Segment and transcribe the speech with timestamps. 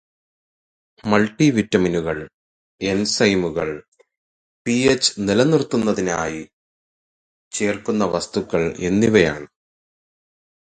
[1.03, 2.17] multi വിറ്റാമിനുകൾ,
[2.81, 3.75] എൻസൈമുകള്,
[4.65, 6.43] pH നിലനിർത്തുന്നതിനായി
[7.51, 9.47] ചേര്ക്കുന്ന വസ്തുക്കള് എന്നിവയാണ്